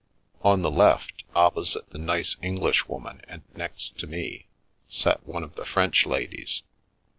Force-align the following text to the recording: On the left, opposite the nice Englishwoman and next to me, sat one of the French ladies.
On 0.43 0.63
the 0.63 0.71
left, 0.71 1.25
opposite 1.35 1.91
the 1.91 1.99
nice 1.99 2.35
Englishwoman 2.41 3.21
and 3.27 3.43
next 3.53 3.99
to 3.99 4.07
me, 4.07 4.47
sat 4.89 5.23
one 5.27 5.43
of 5.43 5.53
the 5.53 5.63
French 5.63 6.07
ladies. 6.07 6.63